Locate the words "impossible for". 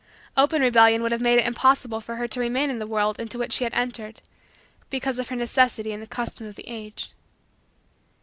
1.45-2.15